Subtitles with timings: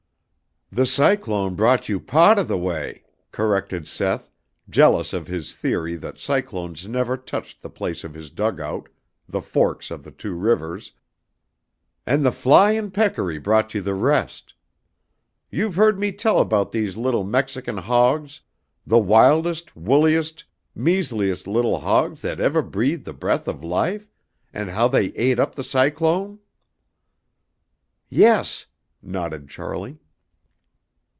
[0.73, 3.03] "The cyclone brought you paht of the way,"
[3.33, 4.31] corrected Seth,
[4.69, 8.87] jealous of his theory that cyclones never touched the place of his dugout,
[9.27, 10.93] the forks of the two rivers,
[12.05, 14.53] "and the flyin' peccary brought you the rest.
[15.49, 18.39] You've heard me tell about these little Mexican hawgs,
[18.87, 24.07] the wildest, woolliest, measliest little hawgs that evah breathed the breath of life
[24.53, 26.39] and how they ate up the cyclone?"
[28.07, 28.67] "Yes,"
[29.03, 29.97] nodded Charlie.